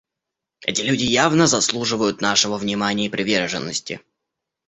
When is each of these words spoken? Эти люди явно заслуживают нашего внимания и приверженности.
Эти 0.61 0.81
люди 0.81 1.03
явно 1.03 1.45
заслуживают 1.45 2.21
нашего 2.21 2.57
внимания 2.57 3.05
и 3.05 3.09
приверженности. 3.09 4.01